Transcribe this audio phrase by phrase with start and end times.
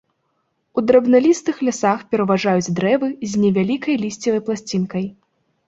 [0.79, 5.11] У драбналістых лясах пераважаюць дрэвы з невялікай лісцевай пласцінкай.